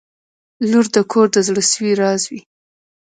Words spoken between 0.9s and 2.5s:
د کور د زړسوي راز وي.